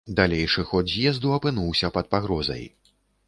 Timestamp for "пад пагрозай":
1.97-2.67